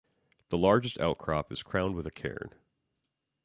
The 0.49 0.57
largest 0.57 0.99
outcrop 0.99 1.51
is 1.51 1.61
crowned 1.61 1.93
with 1.93 2.07
a 2.07 2.11
cairn. 2.11 2.55